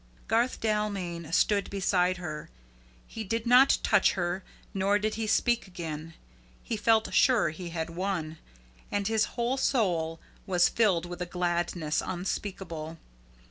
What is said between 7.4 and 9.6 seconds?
he had won; and his whole